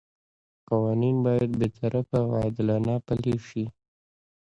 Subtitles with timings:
[0.69, 3.65] قوانین باید بې طرفه او عادلانه پلي شي.